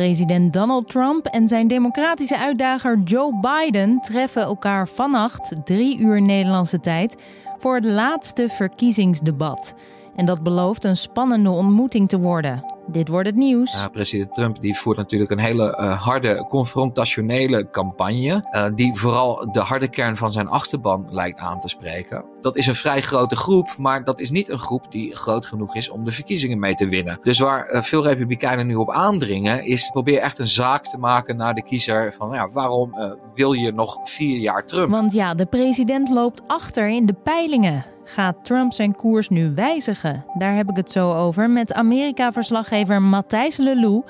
President 0.00 0.52
Donald 0.52 0.88
Trump 0.88 1.26
en 1.26 1.48
zijn 1.48 1.68
democratische 1.68 2.38
uitdager 2.38 2.98
Joe 2.98 3.40
Biden 3.40 4.00
treffen 4.00 4.42
elkaar 4.42 4.88
vannacht, 4.88 5.52
drie 5.64 5.98
uur 5.98 6.22
Nederlandse 6.22 6.80
tijd, 6.80 7.16
voor 7.58 7.74
het 7.74 7.84
laatste 7.84 8.48
verkiezingsdebat. 8.48 9.74
En 10.16 10.26
dat 10.26 10.42
belooft 10.42 10.84
een 10.84 10.96
spannende 10.96 11.50
ontmoeting 11.50 12.08
te 12.08 12.18
worden. 12.18 12.79
Dit 12.92 13.08
wordt 13.08 13.26
het 13.26 13.36
nieuws. 13.36 13.72
Ja, 13.72 13.88
president 13.88 14.32
Trump 14.32 14.60
die 14.60 14.76
voert 14.76 14.96
natuurlijk 14.96 15.30
een 15.30 15.38
hele 15.38 15.78
uh, 15.80 16.02
harde, 16.02 16.46
confrontationele 16.48 17.70
campagne. 17.70 18.48
Uh, 18.52 18.66
die 18.74 18.94
vooral 18.94 19.52
de 19.52 19.60
harde 19.60 19.88
kern 19.88 20.16
van 20.16 20.30
zijn 20.30 20.48
achterban 20.48 21.06
lijkt 21.10 21.38
aan 21.38 21.60
te 21.60 21.68
spreken. 21.68 22.24
Dat 22.40 22.56
is 22.56 22.66
een 22.66 22.74
vrij 22.74 23.00
grote 23.00 23.36
groep, 23.36 23.74
maar 23.78 24.04
dat 24.04 24.20
is 24.20 24.30
niet 24.30 24.48
een 24.48 24.58
groep 24.58 24.92
die 24.92 25.16
groot 25.16 25.46
genoeg 25.46 25.76
is 25.76 25.90
om 25.90 26.04
de 26.04 26.12
verkiezingen 26.12 26.58
mee 26.58 26.74
te 26.74 26.88
winnen. 26.88 27.18
Dus 27.22 27.38
waar 27.38 27.72
uh, 27.72 27.82
veel 27.82 28.02
Republikeinen 28.02 28.66
nu 28.66 28.74
op 28.74 28.90
aandringen, 28.90 29.64
is 29.64 29.90
probeer 29.90 30.18
echt 30.18 30.38
een 30.38 30.48
zaak 30.48 30.86
te 30.86 30.98
maken 30.98 31.36
naar 31.36 31.54
de 31.54 31.62
kiezer 31.62 32.14
van 32.18 32.30
ja, 32.32 32.48
waarom 32.48 32.94
wil 33.34 33.52
je 33.52 33.72
nog 33.72 33.98
vier 34.04 34.38
jaar 34.38 34.66
Trump? 34.66 34.90
Want 34.90 35.12
ja, 35.12 35.34
de 35.34 35.46
president 35.46 36.08
loopt 36.08 36.42
achter 36.46 36.88
in 36.88 37.06
de 37.06 37.12
peilingen. 37.12 37.84
Gaat 38.14 38.44
Trump 38.44 38.72
zijn 38.72 38.96
koers 38.96 39.28
nu 39.28 39.54
wijzigen? 39.54 40.24
Daar 40.34 40.54
heb 40.54 40.70
ik 40.70 40.76
het 40.76 40.90
zo 40.90 41.12
over 41.12 41.50
met 41.50 41.72
Amerika-verslaggever 41.72 43.02
Matthijs 43.02 43.56
Lelou. 43.56 44.02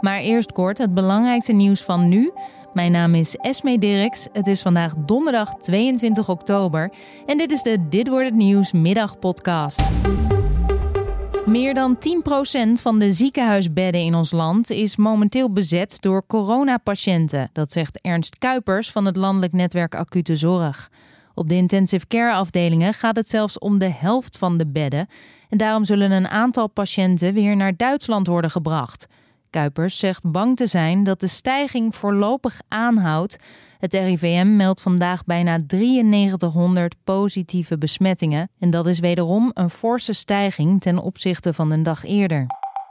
Maar 0.00 0.18
eerst 0.18 0.52
kort 0.52 0.78
het 0.78 0.94
belangrijkste 0.94 1.52
nieuws 1.52 1.82
van 1.82 2.08
nu. 2.08 2.32
Mijn 2.72 2.92
naam 2.92 3.14
is 3.14 3.36
Esme 3.36 3.78
Dirks. 3.78 4.28
Het 4.32 4.46
is 4.46 4.62
vandaag 4.62 4.94
donderdag 4.96 5.54
22 5.54 6.28
oktober. 6.28 6.92
En 7.26 7.38
dit 7.38 7.50
is 7.50 7.62
de 7.62 7.88
Dit 7.88 8.08
wordt 8.08 8.24
het 8.24 8.34
nieuws 8.34 8.72
middagpodcast. 8.72 9.90
Meer 11.46 11.74
dan 11.74 11.96
10% 11.96 12.00
van 12.72 12.98
de 12.98 13.12
ziekenhuisbedden 13.12 14.00
in 14.00 14.14
ons 14.14 14.30
land 14.30 14.70
is 14.70 14.96
momenteel 14.96 15.52
bezet 15.52 15.96
door 16.00 16.26
coronapatiënten. 16.26 17.50
Dat 17.52 17.72
zegt 17.72 18.00
Ernst 18.00 18.38
Kuipers 18.38 18.90
van 18.90 19.04
het 19.04 19.16
Landelijk 19.16 19.52
Netwerk 19.52 19.94
Acute 19.94 20.36
Zorg. 20.36 20.90
Op 21.38 21.48
de 21.48 21.54
intensive 21.54 22.06
care 22.06 22.32
afdelingen 22.32 22.94
gaat 22.94 23.16
het 23.16 23.28
zelfs 23.28 23.58
om 23.58 23.78
de 23.78 23.90
helft 23.90 24.38
van 24.38 24.56
de 24.56 24.66
bedden. 24.66 25.08
En 25.48 25.58
daarom 25.58 25.84
zullen 25.84 26.10
een 26.10 26.28
aantal 26.28 26.68
patiënten 26.68 27.34
weer 27.34 27.56
naar 27.56 27.76
Duitsland 27.76 28.26
worden 28.26 28.50
gebracht. 28.50 29.06
Kuipers 29.50 29.98
zegt 29.98 30.30
bang 30.30 30.56
te 30.56 30.66
zijn 30.66 31.04
dat 31.04 31.20
de 31.20 31.26
stijging 31.26 31.94
voorlopig 31.96 32.60
aanhoudt. 32.68 33.38
Het 33.78 33.94
RIVM 33.94 34.56
meldt 34.56 34.80
vandaag 34.80 35.24
bijna 35.24 35.58
9300 35.66 36.94
positieve 37.04 37.78
besmettingen. 37.78 38.50
En 38.58 38.70
dat 38.70 38.86
is 38.86 38.98
wederom 38.98 39.50
een 39.54 39.70
forse 39.70 40.12
stijging 40.12 40.80
ten 40.80 40.98
opzichte 40.98 41.52
van 41.52 41.70
een 41.70 41.82
dag 41.82 42.04
eerder. 42.04 42.46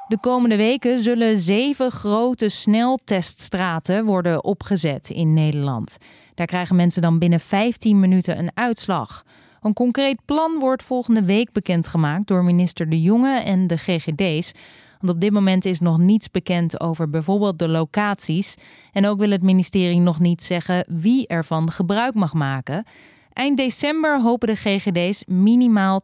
De 0.08 0.20
komende 0.20 0.56
weken 0.56 1.00
zullen 1.00 1.38
zeven 1.38 1.92
grote 1.92 2.50
snelteststraten 2.50 4.06
worden 4.06 4.44
opgezet 4.44 5.09
in 5.09 5.34
Nederland. 5.34 5.98
Daar 6.38 6.47
krijgen 6.47 6.75
mensen 6.75 7.02
dan 7.02 7.19
binnen 7.19 7.39
15 7.39 7.99
minuten 7.99 8.38
een 8.38 8.52
uitslag. 8.53 9.23
Een 9.61 9.73
concreet 9.73 10.25
plan 10.25 10.59
wordt 10.59 10.83
volgende 10.83 11.23
week 11.23 11.52
bekendgemaakt 11.52 12.27
door 12.27 12.43
minister 12.43 12.89
De 12.89 13.02
Jonge 13.02 13.39
en 13.39 13.67
de 13.67 13.77
GGD's. 13.77 14.52
Want 14.99 15.13
op 15.13 15.21
dit 15.21 15.31
moment 15.31 15.65
is 15.65 15.80
nog 15.80 15.97
niets 15.97 16.31
bekend 16.31 16.80
over 16.80 17.09
bijvoorbeeld 17.09 17.59
de 17.59 17.67
locaties. 17.67 18.55
En 18.91 19.05
ook 19.05 19.19
wil 19.19 19.30
het 19.30 19.41
ministerie 19.41 19.99
nog 19.99 20.19
niet 20.19 20.43
zeggen 20.43 20.85
wie 20.88 21.27
ervan 21.27 21.71
gebruik 21.71 22.13
mag 22.13 22.33
maken. 22.33 22.85
Eind 23.33 23.58
december 23.58 24.21
hopen 24.21 24.47
de 24.47 24.55
GGD's 24.55 25.23
minimaal 25.27 26.02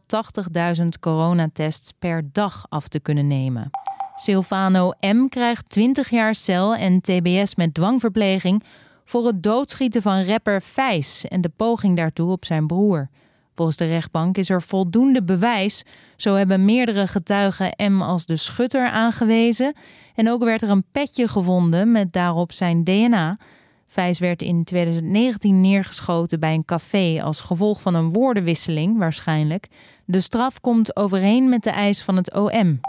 80.000 0.80 0.86
coronatests 1.00 1.92
per 1.98 2.28
dag 2.32 2.66
af 2.68 2.88
te 2.88 3.00
kunnen 3.00 3.26
nemen. 3.26 3.70
Silvano 4.14 4.90
M. 5.00 5.28
krijgt 5.28 5.68
20 5.68 6.10
jaar 6.10 6.34
cel 6.34 6.74
en 6.74 7.00
TBS 7.00 7.54
met 7.54 7.74
dwangverpleging 7.74 8.62
voor 9.04 9.26
het 9.26 9.42
doodschieten 9.42 10.02
van 10.02 10.24
rapper 10.24 10.62
Vijs 10.62 11.24
en 11.24 11.40
de 11.40 11.50
poging 11.56 11.96
daartoe 11.96 12.30
op 12.30 12.44
zijn 12.44 12.66
broer. 12.66 13.08
Volgens 13.54 13.76
de 13.76 13.86
rechtbank 13.86 14.36
is 14.36 14.50
er 14.50 14.62
voldoende 14.62 15.22
bewijs. 15.22 15.84
Zo 16.16 16.34
hebben 16.34 16.64
meerdere 16.64 17.06
getuigen 17.06 17.92
M 17.92 18.02
als 18.02 18.26
de 18.26 18.36
schutter 18.36 18.88
aangewezen. 18.88 19.74
En 20.14 20.30
ook 20.30 20.44
werd 20.44 20.62
er 20.62 20.70
een 20.70 20.84
petje 20.92 21.28
gevonden 21.28 21.92
met 21.92 22.12
daarop 22.12 22.52
zijn 22.52 22.84
DNA. 22.84 23.38
Vijs 23.86 24.18
werd 24.18 24.42
in 24.42 24.64
2019 24.64 25.60
neergeschoten 25.60 26.40
bij 26.40 26.54
een 26.54 26.64
café 26.64 27.20
als 27.22 27.40
gevolg 27.40 27.80
van 27.80 27.94
een 27.94 28.12
woordenwisseling, 28.12 28.98
waarschijnlijk. 28.98 29.68
De 30.04 30.20
straf 30.20 30.60
komt 30.60 30.96
overeen 30.96 31.48
met 31.48 31.62
de 31.62 31.70
eis 31.70 32.02
van 32.02 32.16
het 32.16 32.34
OM. 32.34 32.80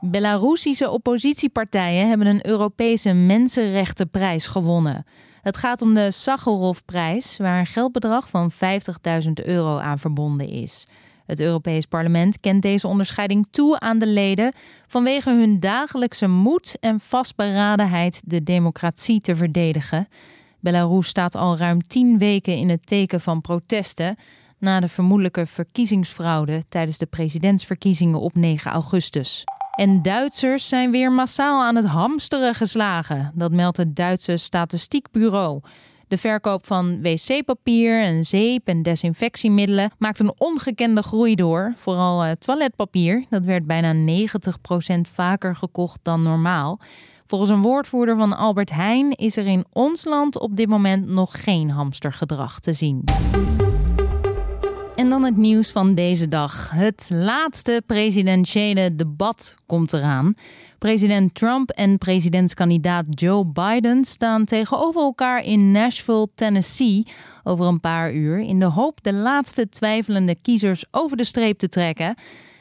Belarussische 0.00 0.90
oppositiepartijen 0.90 2.08
hebben 2.08 2.26
een 2.26 2.46
Europese 2.46 3.12
Mensenrechtenprijs 3.12 4.46
gewonnen. 4.46 5.04
Het 5.42 5.56
gaat 5.56 5.82
om 5.82 5.94
de 5.94 6.10
Sakharovprijs, 6.10 7.36
waar 7.36 7.58
een 7.58 7.66
geldbedrag 7.66 8.28
van 8.28 8.50
50.000 8.52 9.32
euro 9.44 9.78
aan 9.78 9.98
verbonden 9.98 10.48
is. 10.48 10.86
Het 11.26 11.40
Europees 11.40 11.86
Parlement 11.86 12.40
kent 12.40 12.62
deze 12.62 12.88
onderscheiding 12.88 13.46
toe 13.50 13.80
aan 13.80 13.98
de 13.98 14.06
leden 14.06 14.52
vanwege 14.86 15.30
hun 15.30 15.60
dagelijkse 15.60 16.26
moed 16.26 16.76
en 16.80 17.00
vastberadenheid 17.00 18.20
de 18.24 18.42
democratie 18.42 19.20
te 19.20 19.36
verdedigen. 19.36 20.08
Belarus 20.60 21.08
staat 21.08 21.34
al 21.34 21.56
ruim 21.56 21.82
tien 21.82 22.18
weken 22.18 22.56
in 22.56 22.68
het 22.68 22.86
teken 22.86 23.20
van 23.20 23.40
protesten 23.40 24.16
na 24.58 24.80
de 24.80 24.88
vermoedelijke 24.88 25.46
verkiezingsfraude 25.46 26.62
tijdens 26.68 26.98
de 26.98 27.06
presidentsverkiezingen 27.06 28.20
op 28.20 28.34
9 28.34 28.70
augustus. 28.70 29.44
En 29.78 30.02
Duitsers 30.02 30.68
zijn 30.68 30.90
weer 30.90 31.12
massaal 31.12 31.62
aan 31.62 31.76
het 31.76 31.84
hamsteren 31.84 32.54
geslagen. 32.54 33.32
Dat 33.34 33.52
meldt 33.52 33.76
het 33.76 33.96
Duitse 33.96 34.36
Statistiekbureau. 34.36 35.60
De 36.08 36.18
verkoop 36.18 36.66
van 36.66 37.02
wc-papier 37.02 38.02
en 38.02 38.24
zeep 38.24 38.66
en 38.66 38.82
desinfectiemiddelen 38.82 39.90
maakt 39.98 40.18
een 40.18 40.32
ongekende 40.36 41.02
groei 41.02 41.34
door. 41.34 41.72
Vooral 41.76 42.24
uh, 42.24 42.30
toiletpapier, 42.30 43.24
dat 43.30 43.44
werd 43.44 43.66
bijna 43.66 43.94
90% 43.94 45.00
vaker 45.12 45.56
gekocht 45.56 46.00
dan 46.02 46.22
normaal. 46.22 46.78
Volgens 47.26 47.50
een 47.50 47.62
woordvoerder 47.62 48.16
van 48.16 48.36
Albert 48.36 48.70
Heijn 48.70 49.10
is 49.10 49.36
er 49.36 49.46
in 49.46 49.64
ons 49.72 50.04
land 50.04 50.38
op 50.38 50.56
dit 50.56 50.68
moment 50.68 51.08
nog 51.08 51.44
geen 51.44 51.70
hamstergedrag 51.70 52.60
te 52.60 52.72
zien. 52.72 53.04
En 54.98 55.08
dan 55.08 55.24
het 55.24 55.36
nieuws 55.36 55.70
van 55.70 55.94
deze 55.94 56.28
dag. 56.28 56.70
Het 56.70 57.10
laatste 57.12 57.82
presidentiële 57.86 58.94
debat 58.94 59.54
komt 59.66 59.92
eraan. 59.92 60.34
President 60.78 61.34
Trump 61.34 61.70
en 61.70 61.98
presidentskandidaat 61.98 63.04
Joe 63.08 63.46
Biden 63.46 64.04
staan 64.04 64.44
tegenover 64.44 65.00
elkaar 65.00 65.44
in 65.44 65.70
Nashville, 65.70 66.28
Tennessee, 66.34 67.06
over 67.44 67.66
een 67.66 67.80
paar 67.80 68.12
uur, 68.12 68.38
in 68.38 68.58
de 68.58 68.64
hoop 68.64 69.02
de 69.02 69.12
laatste 69.12 69.68
twijfelende 69.68 70.34
kiezers 70.42 70.84
over 70.90 71.16
de 71.16 71.24
streep 71.24 71.58
te 71.58 71.68
trekken. 71.68 72.14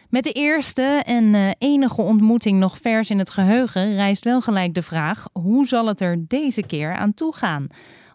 Met 0.10 0.24
de 0.24 0.32
eerste 0.32 1.02
en 1.06 1.34
uh, 1.34 1.50
enige 1.58 2.02
ontmoeting 2.02 2.60
nog 2.60 2.78
vers 2.78 3.10
in 3.10 3.20
het 3.20 3.30
geheugen 3.30 3.94
rijst 3.94 4.24
wel 4.24 4.42
gelijk 4.42 4.74
de 4.74 4.82
vraag: 4.82 5.26
hoe 5.34 5.68
zal 5.68 5.88
het 5.88 6.02
er 6.02 6.26
deze 6.28 6.62
keer 6.62 6.96
aan 6.96 7.14
toe 7.14 7.36
gaan? 7.36 7.68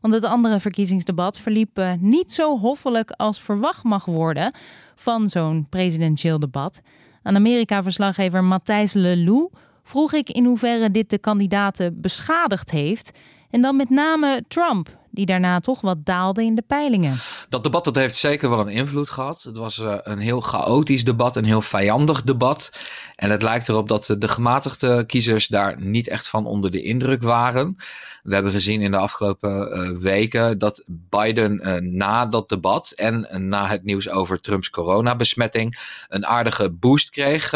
Want 0.02 0.14
het 0.14 0.24
andere 0.24 0.60
verkiezingsdebat 0.60 1.38
verliep 1.38 1.78
uh, 1.78 1.92
niet 1.98 2.32
zo 2.32 2.58
hoffelijk 2.58 3.10
als 3.10 3.40
verwacht 3.40 3.84
mag 3.84 4.04
worden 4.04 4.52
van 4.94 5.28
zo'n 5.28 5.66
presidentieel 5.68 6.38
debat. 6.38 6.80
Aan 7.22 7.36
Amerika-verslaggever 7.36 8.44
Matthijs 8.44 8.92
Lelou 8.92 9.50
vroeg 9.82 10.12
ik 10.12 10.30
in 10.30 10.44
hoeverre 10.44 10.90
dit 10.90 11.10
de 11.10 11.18
kandidaten 11.18 12.00
beschadigd 12.00 12.70
heeft. 12.70 13.18
En 13.50 13.60
dan 13.60 13.76
met 13.76 13.90
name 13.90 14.44
Trump, 14.48 14.98
die 15.12 15.26
daarna 15.26 15.60
toch 15.60 15.80
wat 15.80 16.04
daalde 16.04 16.44
in 16.44 16.54
de 16.54 16.62
peilingen. 16.66 17.16
Dat 17.48 17.62
debat 17.62 17.84
dat 17.84 17.96
heeft 17.96 18.16
zeker 18.16 18.50
wel 18.50 18.60
een 18.60 18.68
invloed 18.68 19.10
gehad. 19.10 19.42
Het 19.42 19.56
was 19.56 19.78
uh, 19.78 19.94
een 20.02 20.18
heel 20.18 20.40
chaotisch 20.40 21.04
debat, 21.04 21.36
een 21.36 21.44
heel 21.44 21.60
vijandig 21.62 22.22
debat. 22.22 22.72
En 23.16 23.30
het 23.30 23.42
lijkt 23.42 23.68
erop 23.68 23.88
dat 23.88 24.14
de 24.18 24.28
gematigde 24.28 25.06
kiezers 25.06 25.46
daar 25.46 25.80
niet 25.80 26.08
echt 26.08 26.28
van 26.28 26.46
onder 26.46 26.70
de 26.70 26.82
indruk 26.82 27.22
waren. 27.22 27.76
We 28.22 28.34
hebben 28.34 28.52
gezien 28.52 28.82
in 28.82 28.90
de 28.90 28.96
afgelopen 28.96 29.50
uh, 29.50 29.98
weken 29.98 30.58
dat 30.58 30.84
Biden 30.86 31.60
uh, 31.62 31.74
na 31.76 32.26
dat 32.26 32.48
debat 32.48 32.90
en 32.90 33.48
na 33.48 33.66
het 33.66 33.84
nieuws 33.84 34.08
over 34.08 34.40
Trumps 34.40 34.70
coronabesmetting 34.70 35.78
een 36.08 36.26
aardige 36.26 36.70
boost 36.70 37.10
kreeg 37.10 37.52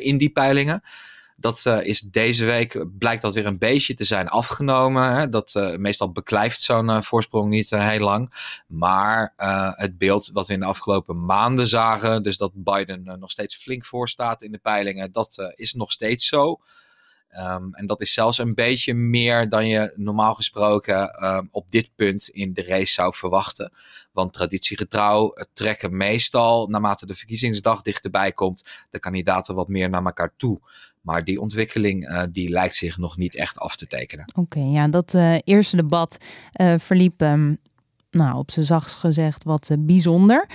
in 0.00 0.18
die 0.18 0.30
peilingen. 0.30 0.82
Dat 1.40 1.64
uh, 1.66 1.84
is 1.84 2.00
deze 2.00 2.44
week, 2.44 2.86
blijkt 2.98 3.22
dat 3.22 3.34
weer 3.34 3.46
een 3.46 3.58
beetje 3.58 3.94
te 3.94 4.04
zijn 4.04 4.28
afgenomen. 4.28 5.12
Hè? 5.12 5.28
Dat, 5.28 5.54
uh, 5.56 5.76
meestal 5.76 6.12
beklijft 6.12 6.62
zo'n 6.62 7.02
voorsprong 7.02 7.50
niet 7.50 7.70
heel 7.70 8.00
lang. 8.00 8.52
Maar 8.66 9.32
het 9.76 9.98
beeld 9.98 10.30
wat 10.32 10.46
we 10.46 10.52
in 10.52 10.60
de 10.60 10.66
afgelopen 10.66 11.24
maanden 11.24 11.66
zagen, 11.66 12.22
dus 12.22 12.36
dat 12.36 12.52
Biden 12.54 13.16
nog 13.18 13.30
steeds 13.30 13.56
flink 13.56 13.84
voor 13.84 14.08
staat 14.08 14.42
in 14.42 14.52
de 14.52 14.58
peilingen, 14.58 15.12
dat 15.12 15.52
is 15.54 15.72
nog 15.72 15.92
steeds 15.92 16.26
zo. 16.26 16.60
Ehm, 17.28 17.72
en 17.72 17.86
dat 17.86 18.00
is 18.00 18.12
zelfs 18.12 18.38
een 18.38 18.54
beetje 18.54 18.94
meer 18.94 19.48
dan 19.48 19.66
je 19.66 19.92
normaal 19.96 20.34
gesproken 20.34 21.18
op 21.50 21.70
dit 21.70 21.90
punt 21.94 22.28
in 22.28 22.52
de 22.52 22.62
race 22.62 22.92
zou 22.92 23.14
verwachten. 23.14 23.72
Want 24.12 24.32
traditiegetrouw 24.32 25.34
trekken 25.52 25.96
meestal, 25.96 26.68
naarmate 26.68 27.06
de 27.06 27.14
verkiezingsdag 27.14 27.82
dichterbij 27.82 28.32
komt, 28.32 28.64
de 28.90 28.98
kandidaten 28.98 29.54
wat 29.54 29.68
meer 29.68 29.90
naar 29.90 30.04
elkaar 30.04 30.32
toe. 30.36 30.60
Maar 31.00 31.24
die 31.24 31.40
ontwikkeling 31.40 32.08
uh, 32.08 32.22
die 32.30 32.48
lijkt 32.48 32.74
zich 32.74 32.98
nog 32.98 33.16
niet 33.16 33.36
echt 33.36 33.58
af 33.58 33.76
te 33.76 33.86
tekenen. 33.86 34.32
Oké, 34.38 34.60
ja, 34.60 34.88
dat 34.88 35.14
uh, 35.14 35.34
eerste 35.44 35.76
debat 35.76 36.24
uh, 36.60 36.74
verliep 36.78 37.20
um, 37.20 37.58
nou, 38.10 38.36
op 38.36 38.50
zijn 38.50 38.66
zachtst 38.66 38.96
gezegd 38.96 39.44
wat 39.44 39.70
bijzonder. 39.78 40.46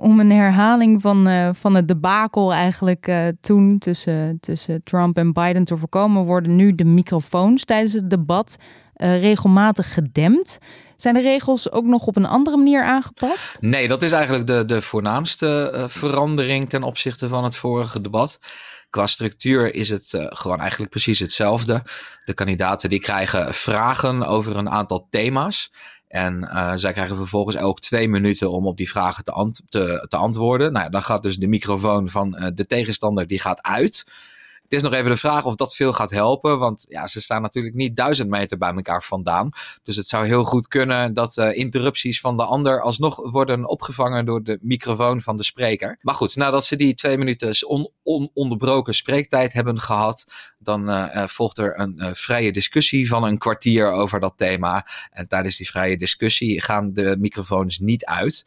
Om 0.00 0.20
een 0.20 0.30
herhaling 0.30 1.00
van, 1.00 1.54
van 1.54 1.74
het 1.74 1.88
debakel 1.88 2.52
eigenlijk 2.52 3.12
toen 3.40 3.78
tussen, 3.78 4.38
tussen 4.40 4.82
Trump 4.82 5.16
en 5.16 5.32
Biden 5.32 5.64
te 5.64 5.76
voorkomen, 5.76 6.24
worden 6.24 6.56
nu 6.56 6.74
de 6.74 6.84
microfoons 6.84 7.64
tijdens 7.64 7.92
het 7.92 8.10
debat 8.10 8.56
regelmatig 8.94 9.94
gedempt. 9.94 10.58
Zijn 10.96 11.14
de 11.14 11.20
regels 11.20 11.72
ook 11.72 11.84
nog 11.84 12.06
op 12.06 12.16
een 12.16 12.26
andere 12.26 12.56
manier 12.56 12.82
aangepast? 12.82 13.56
Nee, 13.60 13.88
dat 13.88 14.02
is 14.02 14.12
eigenlijk 14.12 14.46
de, 14.46 14.64
de 14.64 14.82
voornaamste 14.82 15.84
verandering 15.88 16.68
ten 16.68 16.82
opzichte 16.82 17.28
van 17.28 17.44
het 17.44 17.56
vorige 17.56 18.00
debat. 18.00 18.38
Qua 18.94 19.06
structuur 19.06 19.74
is 19.74 19.88
het 19.88 20.12
uh, 20.12 20.26
gewoon 20.28 20.60
eigenlijk 20.60 20.90
precies 20.90 21.18
hetzelfde. 21.18 21.82
De 22.24 22.34
kandidaten 22.34 22.88
die 22.88 23.00
krijgen 23.00 23.54
vragen 23.54 24.26
over 24.26 24.56
een 24.56 24.70
aantal 24.70 25.06
thema's. 25.10 25.72
En 26.08 26.42
uh, 26.42 26.72
zij 26.74 26.92
krijgen 26.92 27.16
vervolgens 27.16 27.56
elk 27.56 27.80
twee 27.80 28.08
minuten 28.08 28.50
om 28.50 28.66
op 28.66 28.76
die 28.76 28.90
vragen 28.90 29.24
te, 29.24 29.32
ant 29.32 29.62
te, 29.68 30.06
antwoorden. 30.08 30.72
Nou, 30.72 30.90
dan 30.90 31.02
gaat 31.02 31.22
dus 31.22 31.36
de 31.36 31.46
microfoon 31.46 32.08
van 32.08 32.36
uh, 32.38 32.46
de 32.54 32.66
tegenstander 32.66 33.26
die 33.26 33.40
gaat 33.40 33.62
uit. 33.62 34.04
Is 34.74 34.82
nog 34.82 34.92
even 34.92 35.10
de 35.10 35.16
vraag 35.16 35.44
of 35.44 35.54
dat 35.54 35.74
veel 35.74 35.92
gaat 35.92 36.10
helpen. 36.10 36.58
Want 36.58 36.84
ja, 36.88 37.06
ze 37.06 37.20
staan 37.20 37.42
natuurlijk 37.42 37.74
niet 37.74 37.96
duizend 37.96 38.28
meter 38.28 38.58
bij 38.58 38.74
elkaar 38.74 39.02
vandaan. 39.02 39.50
Dus 39.82 39.96
het 39.96 40.08
zou 40.08 40.26
heel 40.26 40.44
goed 40.44 40.68
kunnen 40.68 41.14
dat 41.14 41.36
uh, 41.36 41.56
interrupties 41.56 42.20
van 42.20 42.36
de 42.36 42.44
ander 42.44 42.82
alsnog 42.82 43.30
worden 43.30 43.68
opgevangen 43.68 44.24
door 44.24 44.42
de 44.42 44.58
microfoon 44.62 45.20
van 45.20 45.36
de 45.36 45.44
spreker. 45.44 45.98
Maar 46.00 46.14
goed, 46.14 46.36
nadat 46.36 46.66
ze 46.66 46.76
die 46.76 46.94
twee 46.94 47.18
minuten 47.18 47.66
on 47.66 47.90
ononderbroken 48.02 48.94
spreektijd 48.94 49.52
hebben 49.52 49.80
gehad, 49.80 50.26
dan 50.58 50.90
uh, 50.90 51.26
volgt 51.26 51.58
er 51.58 51.80
een 51.80 52.16
vrije 52.16 52.52
discussie 52.52 53.08
van 53.08 53.24
een 53.24 53.38
kwartier 53.38 53.90
over 53.90 54.20
dat 54.20 54.34
thema. 54.36 54.86
En 55.10 55.28
tijdens 55.28 55.56
die 55.56 55.68
vrije 55.68 55.96
discussie 55.96 56.60
gaan 56.60 56.92
de 56.92 57.16
microfoons 57.18 57.78
niet 57.78 58.04
uit. 58.04 58.44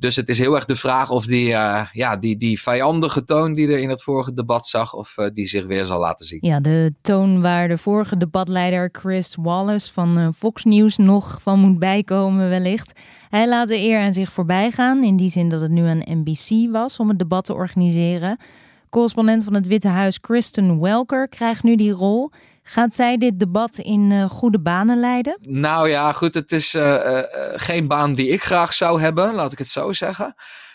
Dus 0.00 0.16
het 0.16 0.28
is 0.28 0.38
heel 0.38 0.54
erg 0.54 0.64
de 0.64 0.76
vraag 0.76 1.10
of 1.10 1.26
die, 1.26 1.48
uh, 1.48 1.86
ja, 1.92 2.16
die, 2.16 2.36
die 2.36 2.60
vijandige 2.60 3.24
toon 3.24 3.52
die 3.52 3.68
er 3.68 3.78
in 3.78 3.88
het 3.88 4.02
vorige 4.02 4.32
debat 4.32 4.66
zag, 4.66 4.94
of 4.94 5.16
uh, 5.18 5.26
die 5.32 5.46
zich 5.46 5.66
weer 5.66 5.84
zal 5.84 6.00
laten 6.00 6.26
zien. 6.26 6.38
Ja, 6.42 6.60
de 6.60 6.94
toon 7.00 7.40
waar 7.40 7.68
de 7.68 7.78
vorige 7.78 8.16
debatleider 8.16 8.88
Chris 8.92 9.36
Wallace 9.40 9.92
van 9.92 10.18
uh, 10.18 10.28
Fox 10.36 10.64
News 10.64 10.96
nog 10.96 11.42
van 11.42 11.58
moet 11.58 11.78
bijkomen 11.78 12.48
wellicht. 12.48 13.00
Hij 13.28 13.48
laat 13.48 13.68
de 13.68 13.78
eer 13.78 14.00
aan 14.00 14.12
zich 14.12 14.32
voorbij 14.32 14.70
gaan, 14.70 15.04
in 15.04 15.16
die 15.16 15.30
zin 15.30 15.48
dat 15.48 15.60
het 15.60 15.70
nu 15.70 15.86
aan 15.86 16.02
NBC 16.04 16.72
was 16.72 16.98
om 16.98 17.08
het 17.08 17.18
debat 17.18 17.44
te 17.44 17.54
organiseren. 17.54 18.38
Correspondent 18.90 19.44
van 19.44 19.54
het 19.54 19.66
Witte 19.66 19.88
Huis 19.88 20.20
Kristen 20.20 20.80
Welker 20.80 21.28
krijgt 21.28 21.62
nu 21.62 21.76
die 21.76 21.92
rol. 21.92 22.30
Gaat 22.70 22.94
zij 22.94 23.18
dit 23.18 23.38
debat 23.38 23.78
in 23.78 24.10
uh, 24.12 24.24
goede 24.24 24.60
banen 24.60 25.00
leiden? 25.00 25.38
Nou 25.40 25.88
ja, 25.88 26.12
goed, 26.12 26.34
het 26.34 26.52
is 26.52 26.74
uh, 26.74 26.82
uh, 26.82 27.22
geen 27.54 27.88
baan 27.88 28.14
die 28.14 28.28
ik 28.28 28.42
graag 28.42 28.74
zou 28.74 29.00
hebben, 29.00 29.34
laat 29.34 29.52
ik 29.52 29.58
het 29.58 29.68
zo 29.68 29.92
zeggen. 29.92 30.34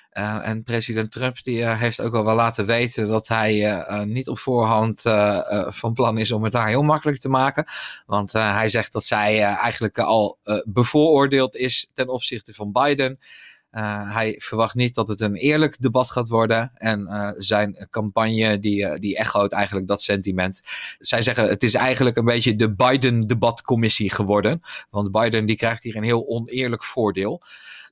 en 0.09 0.63
president 0.63 1.11
Trump 1.11 1.43
die, 1.43 1.65
heeft 1.65 2.01
ook 2.01 2.15
al 2.15 2.25
wel 2.25 2.35
laten 2.35 2.65
weten 2.65 3.07
dat 3.07 3.27
hij 3.27 3.83
niet 4.05 4.27
op 4.27 4.39
voorhand 4.39 5.01
van 5.67 5.93
plan 5.93 6.17
is 6.17 6.31
om 6.31 6.43
het 6.43 6.51
daar 6.51 6.67
heel 6.67 6.83
makkelijk 6.83 7.19
te 7.19 7.29
maken. 7.29 7.65
Want 8.05 8.31
hij 8.31 8.67
zegt 8.67 8.91
dat 8.91 9.05
zij 9.05 9.41
eigenlijk 9.41 9.99
al 9.99 10.39
bevooroordeeld 10.65 11.55
is 11.55 11.89
ten 11.93 12.09
opzichte 12.09 12.53
van 12.53 12.71
Biden. 12.71 13.19
Uh, 13.75 14.13
hij 14.13 14.35
verwacht 14.37 14.75
niet 14.75 14.95
dat 14.95 15.07
het 15.07 15.21
een 15.21 15.35
eerlijk 15.35 15.81
debat 15.81 16.11
gaat 16.11 16.27
worden. 16.27 16.71
En 16.73 17.07
uh, 17.09 17.29
zijn 17.37 17.87
campagne 17.89 18.59
die, 18.59 18.81
uh, 18.81 18.99
die 18.99 19.17
echoot 19.17 19.51
eigenlijk 19.51 19.87
dat 19.87 20.01
sentiment. 20.01 20.61
Zij 20.99 21.21
zeggen 21.21 21.49
het 21.49 21.63
is 21.63 21.73
eigenlijk 21.73 22.17
een 22.17 22.25
beetje 22.25 22.55
de 22.55 22.75
Biden-debatcommissie 22.75 24.09
geworden. 24.09 24.61
Want 24.89 25.11
Biden 25.11 25.45
die 25.45 25.55
krijgt 25.55 25.83
hier 25.83 25.95
een 25.95 26.03
heel 26.03 26.27
oneerlijk 26.27 26.83
voordeel. 26.83 27.41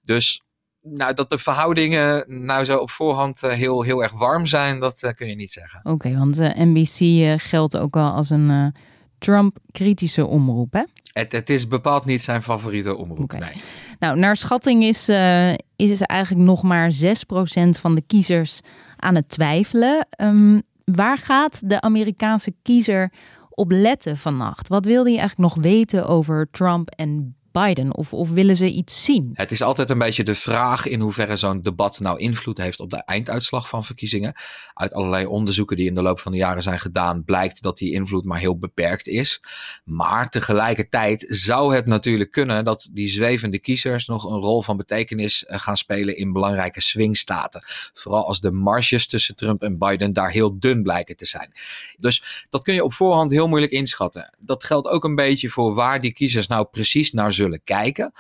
Dus 0.04 0.44
nou, 0.82 1.14
dat 1.14 1.30
de 1.30 1.38
verhoudingen 1.38 2.26
nou 2.46 2.66
zo 2.66 2.78
op 2.78 2.92
voorhand 2.92 3.42
heel, 3.42 3.82
heel 3.82 4.04
erg 4.04 4.12
warm 4.12 4.46
zijn, 4.46 4.80
dat 4.80 5.14
kun 5.16 5.28
je 5.28 5.36
niet 5.36 5.52
zeggen. 5.52 5.80
Oké, 5.80 5.90
okay, 5.92 6.18
want 6.18 6.38
NBC 6.56 7.24
geldt 7.42 7.78
ook 7.78 7.94
wel 7.94 8.12
als 8.12 8.30
een 8.30 8.74
Trump-kritische 9.24 10.26
omroep, 10.26 10.74
hè? 10.74 10.84
Het, 11.12 11.32
het, 11.32 11.50
is 11.50 11.68
bepaald 11.68 12.06
niet 12.06 12.22
zijn 12.22 12.44
favoriete 12.44 12.96
omroep. 12.96 13.20
Okay. 13.20 13.40
Nee. 13.40 13.62
Nou, 14.00 14.18
naar 14.18 14.36
schatting 14.36 14.84
is, 14.84 15.10
uh, 15.10 15.54
is 15.76 16.02
eigenlijk 16.02 16.46
nog 16.46 16.64
maar 16.64 16.92
6% 16.92 17.70
van 17.70 17.96
de 17.96 18.04
kiezers 18.08 18.60
aan 18.96 19.16
het 19.16 19.30
twijfelen. 19.30 20.08
Um, 20.22 20.62
waar 20.86 21.18
gaat 21.18 21.70
de 21.70 21.82
Amerikaanse 21.82 22.54
kiezer 22.62 23.12
op 23.50 23.72
letten 23.72 24.18
vannacht? 24.18 24.68
Wat 24.68 24.86
wil 24.86 25.04
hij 25.04 25.18
eigenlijk 25.18 25.56
nog 25.56 25.64
weten 25.64 26.08
over 26.08 26.48
Trump 26.52 26.90
en 26.90 27.36
Biden? 27.54 27.96
Of, 27.96 28.14
of 28.14 28.30
willen 28.30 28.56
ze 28.56 28.72
iets 28.72 29.04
zien? 29.06 29.30
Het 29.34 29.52
is 29.52 29.62
altijd 29.62 29.90
een 29.90 29.98
beetje 29.98 30.24
de 30.24 30.36
vraag 30.36 30.88
in 30.88 31.00
hoeverre 31.00 31.36
zo'n 31.36 31.62
debat 31.62 32.00
nou 32.00 32.20
invloed 32.20 32.58
heeft 32.58 32.80
op 32.80 32.90
de 32.90 33.04
einduitslag 33.04 33.70
van 33.70 33.84
verkiezingen. 33.84 34.34
Uit 34.74 34.94
allerlei 34.94 35.26
onderzoeken 35.26 35.78
die 35.78 35.88
in 35.88 35.96
de 35.96 36.02
loop 36.02 36.20
van 36.20 36.32
de 36.32 36.38
jaren 36.38 36.64
zijn 36.64 36.80
gedaan, 36.80 37.24
blijkt 37.24 37.62
dat 37.62 37.78
die 37.78 37.94
invloed 37.94 38.26
maar 38.26 38.40
heel 38.40 38.58
beperkt 38.58 39.08
is. 39.08 39.42
Maar 39.84 40.30
tegelijkertijd 40.30 41.26
zou 41.30 41.76
het 41.76 41.86
natuurlijk 41.86 42.32
kunnen 42.32 42.64
dat 42.64 42.90
die 42.92 43.08
zwevende 43.08 43.60
kiezers 43.60 44.08
nog 44.08 44.24
een 44.24 44.40
rol 44.40 44.62
van 44.62 44.78
betekenis 44.78 45.46
eh, 45.46 45.60
gaan 45.60 45.78
spelen 45.78 46.18
in 46.18 46.32
belangrijke 46.32 46.82
swingstaten. 46.82 47.64
Vooral 47.94 48.28
als 48.28 48.40
de 48.40 48.52
marges 48.52 49.08
tussen 49.08 49.36
Trump 49.36 49.62
en 49.62 49.78
Biden 49.78 50.14
daar 50.14 50.32
heel 50.32 50.60
dun 50.60 50.84
blijken 50.84 51.16
te 51.16 51.26
zijn. 51.26 51.52
Dus 52.00 52.46
dat 52.50 52.64
kun 52.64 52.74
je 52.74 52.84
op 52.84 52.94
voorhand 52.94 53.32
heel 53.32 53.48
moeilijk 53.48 53.72
inschatten. 53.74 54.34
Dat 54.40 54.64
geldt 54.64 54.88
ook 54.88 55.04
een 55.04 55.16
beetje 55.16 55.50
voor 55.50 55.74
waar 55.74 56.02
die 56.02 56.14
kiezers 56.14 56.48
nou 56.48 56.66
precies 56.66 57.12
naar 57.12 57.34
zullen 57.34 57.42
zullen 57.44 57.64
kijken. 57.64 58.12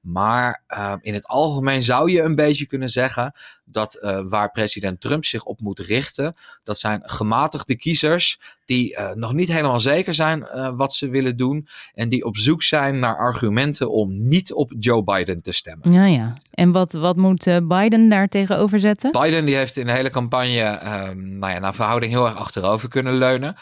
Maar 0.00 0.62
uh, 0.68 0.94
in 1.00 1.14
het 1.14 1.26
algemeen 1.26 1.82
zou 1.82 2.10
je 2.10 2.22
een 2.22 2.34
beetje 2.34 2.66
kunnen 2.66 2.88
zeggen 2.88 3.32
dat 3.64 3.98
uh, 4.00 4.20
waar 4.28 4.50
president 4.50 5.00
Trump 5.00 5.24
zich 5.24 5.44
op 5.44 5.60
moet 5.60 5.78
richten, 5.78 6.34
dat 6.64 6.78
zijn 6.78 7.00
gematigde 7.02 7.76
kiezers 7.76 8.40
die 8.64 8.92
uh, 8.92 9.12
nog 9.12 9.32
niet 9.32 9.52
helemaal 9.52 9.80
zeker 9.80 10.14
zijn 10.14 10.46
wat 10.76 10.94
ze 10.94 11.08
willen 11.08 11.36
doen 11.36 11.68
en 11.94 12.08
die 12.08 12.24
op 12.24 12.36
zoek 12.36 12.62
zijn 12.62 12.98
naar 12.98 13.16
argumenten 13.16 13.90
om 13.90 14.28
niet 14.28 14.52
op 14.52 14.72
Joe 14.78 15.04
Biden 15.04 15.42
te 15.42 15.52
stemmen. 15.52 15.92
Ja, 15.92 16.04
ja. 16.04 16.36
En 16.50 16.72
wat, 16.72 16.92
wat 16.92 17.16
moet 17.16 17.44
Biden 17.44 18.08
daar 18.08 18.28
tegenover 18.28 18.80
zetten? 18.80 19.12
Biden 19.12 19.44
die 19.44 19.56
heeft 19.56 19.76
in 19.76 19.86
de 19.86 19.92
hele 19.92 20.10
campagne 20.10 20.62
ehm, 20.62 21.38
nou 21.38 21.52
ja, 21.52 21.58
naar 21.58 21.74
verhouding 21.74 22.12
heel 22.12 22.26
erg 22.26 22.36
achterover 22.36 22.88
kunnen 22.88 23.14
leunen. 23.14 23.56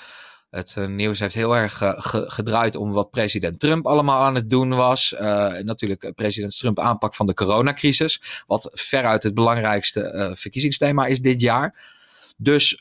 Het 0.50 0.75
uh, 0.78 0.87
nieuws 0.87 1.19
heeft 1.19 1.34
heel 1.34 1.56
erg 1.56 1.76
ge 1.78 2.25
gedraaid 2.26 2.76
om 2.76 2.93
wat 2.93 3.10
president 3.10 3.60
Trump 3.60 3.87
allemaal 3.87 4.22
aan 4.22 4.34
het 4.34 4.50
doen 4.50 4.75
was. 4.75 5.14
Uh, 5.21 5.21
natuurlijk 5.59 6.12
president 6.14 6.59
Trump 6.59 6.78
aanpak 6.78 7.14
van 7.14 7.26
de 7.26 7.35
coronacrisis. 7.35 8.42
Wat 8.47 8.71
veruit 8.73 9.23
het 9.23 9.35
belangrijkste 9.35 10.32
verkiezingsthema 10.37 11.06
is 11.06 11.21
dit 11.21 11.40
jaar. 11.40 11.94
Dus 12.37 12.80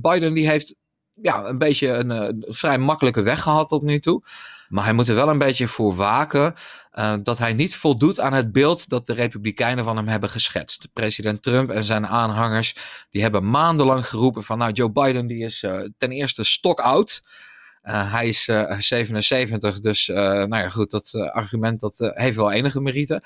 Biden 0.00 0.34
die 0.34 0.48
heeft 0.48 0.76
ja, 1.14 1.44
een 1.44 1.58
beetje 1.58 1.88
een, 1.88 2.10
een, 2.10 2.44
vrij 2.48 2.78
makkelijke 2.78 3.22
weg 3.22 3.42
gehad 3.42 3.68
tot 3.68 3.82
nu 3.82 3.98
toe. 3.98 4.22
Maar 4.68 4.84
hij 4.84 4.92
moet 4.92 5.08
er 5.08 5.14
wel 5.14 5.28
een 5.28 5.38
beetje 5.38 5.68
voor 5.68 5.94
waken 5.94 6.54
uh, 6.94 7.14
dat 7.22 7.38
hij 7.38 7.52
niet 7.52 7.76
voldoet 7.76 8.20
aan 8.20 8.32
het 8.32 8.52
beeld 8.52 8.88
dat 8.88 9.06
de 9.06 9.14
Republikeinen 9.14 9.84
van 9.84 9.96
hem 9.96 10.08
hebben 10.08 10.30
geschetst. 10.30 10.88
President 10.92 11.42
Trump 11.42 11.70
en 11.70 11.84
zijn 11.84 12.06
aanhangers 12.06 12.74
die 13.10 13.22
hebben 13.22 13.50
maandenlang 13.50 14.06
geroepen 14.06 14.42
van 14.42 14.58
nou 14.58 14.72
Joe 14.72 14.90
Biden 14.90 15.26
die 15.26 15.44
is 15.44 15.62
uh, 15.62 15.80
ten 15.96 16.12
eerste 16.12 16.44
stok 16.44 16.80
oud. 16.80 17.22
Uh, 17.84 18.12
hij 18.12 18.28
is 18.28 18.48
uh, 18.48 18.78
77, 18.78 19.80
dus 19.80 20.08
uh, 20.08 20.16
nou 20.16 20.56
ja, 20.56 20.68
goed, 20.68 20.90
dat 20.90 21.14
argument 21.14 21.80
dat 21.80 22.12
heeft 22.14 22.36
wel 22.36 22.52
enige 22.52 22.80
merite. 22.80 23.22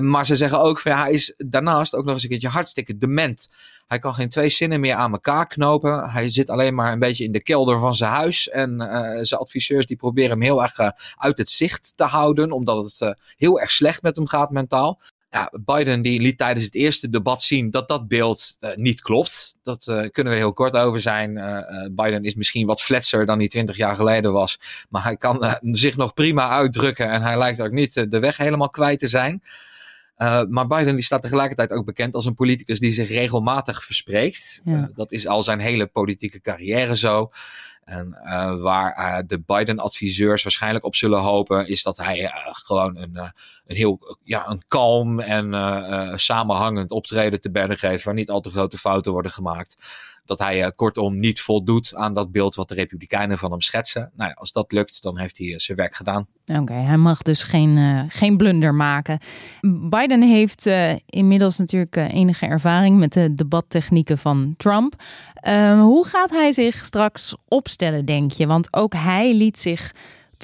maar 0.00 0.26
ze 0.26 0.36
zeggen 0.36 0.60
ook 0.60 0.80
van 0.80 0.92
ja, 0.92 1.02
hij 1.02 1.12
is 1.12 1.34
daarnaast 1.36 1.94
ook 1.94 2.04
nog 2.04 2.14
eens 2.14 2.22
een 2.22 2.28
keertje 2.28 2.48
hartstikke 2.48 2.96
dement. 2.96 3.48
Hij 3.86 3.98
kan 3.98 4.14
geen 4.14 4.28
twee 4.28 4.48
zinnen 4.48 4.80
meer 4.80 4.94
aan 4.94 5.12
elkaar 5.12 5.46
knopen. 5.46 6.10
Hij 6.10 6.28
zit 6.28 6.50
alleen 6.50 6.74
maar 6.74 6.92
een 6.92 6.98
beetje 6.98 7.24
in 7.24 7.32
de 7.32 7.42
kelder 7.42 7.78
van 7.78 7.94
zijn 7.94 8.10
huis. 8.10 8.48
En 8.48 8.80
zijn 9.22 9.40
adviseurs 9.40 9.86
die 9.86 9.96
proberen 9.96 10.30
hem 10.30 10.42
heel 10.42 10.62
erg 10.62 10.78
uit 11.16 11.38
het 11.38 11.48
zicht 11.48 11.92
te 11.96 12.04
houden, 12.04 12.52
omdat 12.52 12.84
het 12.84 13.16
heel 13.36 13.60
erg 13.60 13.70
slecht 13.70 14.02
met 14.02 14.16
hem 14.16 14.26
gaat 14.26 14.50
mentaal. 14.50 15.00
Ja, 15.34 15.52
Biden 15.64 16.02
die 16.02 16.20
liet 16.20 16.38
tijdens 16.38 16.64
het 16.64 16.74
eerste 16.74 17.08
debat 17.08 17.42
zien 17.42 17.70
dat 17.70 17.88
dat 17.88 18.08
beeld 18.08 18.56
uh, 18.60 18.70
niet 18.74 19.00
klopt. 19.00 19.56
Dat 19.62 19.86
uh, 19.90 20.02
kunnen 20.12 20.32
we 20.32 20.38
heel 20.38 20.52
kort 20.52 20.76
over 20.76 21.00
zijn. 21.00 21.36
Uh, 21.36 21.58
Biden 21.90 22.24
is 22.24 22.34
misschien 22.34 22.66
wat 22.66 22.82
fletser 22.82 23.26
dan 23.26 23.38
hij 23.38 23.48
twintig 23.48 23.76
jaar 23.76 23.96
geleden 23.96 24.32
was. 24.32 24.58
Maar 24.88 25.02
hij 25.02 25.16
kan 25.16 25.58
zich 25.60 25.96
nog 25.96 26.14
prima 26.14 26.48
uitdrukken. 26.48 27.10
En 27.10 27.22
hij 27.22 27.38
lijkt 27.38 27.60
ook 27.60 27.72
niet 27.72 28.10
de 28.10 28.18
weg 28.18 28.36
helemaal 28.36 28.70
kwijt 28.70 28.98
te 28.98 29.08
zijn. 29.08 29.42
maar 30.48 30.66
Biden 30.66 30.94
die 30.94 31.04
staat 31.04 31.22
tegelijkertijd 31.22 31.70
ook 31.70 31.84
bekend 31.84 32.14
als 32.14 32.24
een 32.24 32.34
politicus 32.34 32.78
die 32.78 32.92
zich 32.92 33.08
regelmatig 33.08 33.84
verspreekt. 33.84 34.60
Ja. 34.64 34.90
dat 34.94 35.12
is 35.12 35.26
al 35.26 35.42
zijn 35.42 35.60
hele 35.60 35.86
politieke 35.86 36.40
carrière 36.40 36.96
zo. 36.96 37.30
En 37.84 38.18
waar 38.60 39.22
de 39.26 39.40
Biden-adviseurs 39.40 40.42
waarschijnlijk 40.42 40.84
op 40.84 40.96
zullen 40.96 41.20
hopen, 41.20 41.66
is 41.66 41.82
dat 41.82 41.96
hij 41.96 42.30
gewoon 42.44 42.96
een, 42.96 43.16
een 43.66 43.76
heel 43.76 44.18
ja, 44.24 44.48
een 44.48 44.62
kalm 44.68 45.20
en 45.20 45.52
samenhangend 46.20 46.90
optreden 46.90 47.40
te 47.40 47.50
berden 47.50 47.78
geeft, 47.78 48.04
waar 48.04 48.14
niet 48.14 48.30
al 48.30 48.40
te 48.40 48.50
grote 48.50 48.78
fouten 48.78 49.12
worden 49.12 49.32
gemaakt 49.32 49.76
dat 50.24 50.38
hij 50.38 50.64
uh, 50.64 50.68
kortom 50.76 51.16
niet 51.16 51.40
voldoet 51.40 51.94
aan 51.94 52.14
dat 52.14 52.32
beeld 52.32 52.54
wat 52.54 52.68
de 52.68 52.74
Republikeinen 52.74 53.38
van 53.38 53.50
hem 53.50 53.60
schetsen. 53.60 54.10
Nou 54.16 54.30
ja, 54.30 54.36
als 54.36 54.52
dat 54.52 54.72
lukt, 54.72 55.02
dan 55.02 55.18
heeft 55.18 55.38
hij 55.38 55.46
uh, 55.46 55.58
zijn 55.58 55.76
werk 55.76 55.94
gedaan. 55.94 56.26
Oké, 56.60 56.72
hij 56.72 56.96
mag 56.96 57.22
dus 57.22 57.42
geen, 57.42 57.76
uh, 57.76 58.02
geen 58.08 58.36
blunder 58.36 58.74
maken. 58.74 59.18
Biden 59.90 60.22
heeft 60.22 60.70
inmiddels 61.06 61.58
natuurlijk 61.58 61.96
enige 61.96 62.46
ervaring 62.46 62.98
met 62.98 63.12
de 63.12 63.34
debattechnieken 63.34 64.18
van 64.18 64.54
Trump. 64.56 64.94
Ehm, 65.34 65.78
hoe 65.78 66.06
gaat 66.06 66.30
hij 66.30 66.52
zich 66.52 66.84
straks 66.84 67.36
opstellen, 67.48 68.04
denk 68.04 68.32
je? 68.32 68.46
Want 68.46 68.76
ook 68.76 68.94
hij 68.94 69.34
liet 69.34 69.58
zich 69.58 69.92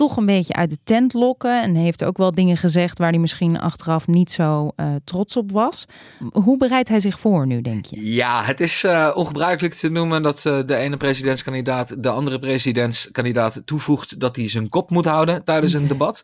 toch 0.01 0.17
een 0.17 0.27
beetje 0.27 0.53
uit 0.53 0.71
de 0.71 0.79
tent 0.85 1.13
lokken. 1.13 1.63
En 1.63 1.75
heeft 1.75 2.05
ook 2.05 2.17
wel 2.17 2.33
dingen 2.33 2.57
gezegd 2.57 2.99
waar 2.99 3.11
hij 3.11 3.19
misschien 3.19 3.59
achteraf 3.59 4.07
niet 4.07 4.31
zo 4.31 4.71
uh, 4.77 4.87
trots 5.05 5.37
op 5.37 5.51
was. 5.51 5.85
Hoe 6.33 6.57
bereidt 6.57 6.89
hij 6.89 7.01
zich 7.01 7.21
voor 7.21 7.47
nu, 7.47 7.61
denk 7.61 7.85
je? 7.85 8.13
Ja, 8.13 8.43
het 8.45 8.61
is 8.61 8.85
uh, 8.85 9.11
ongebruikelijk 9.15 9.75
te 9.75 9.89
noemen 9.89 10.23
dat 10.23 10.45
uh, 10.45 10.61
de 10.67 10.77
ene 10.77 10.97
presidentskandidaat 10.97 12.03
de 12.03 12.09
andere 12.09 12.39
presidentskandidaat 12.39 13.63
toevoegt 13.65 14.21
dat 14.21 14.37
hij 14.37 14.49
zijn 14.49 14.69
kop 14.69 14.91
moet 14.91 15.05
houden 15.05 15.45
tijdens 15.45 15.73
een 15.73 15.89
debat. 15.95 16.23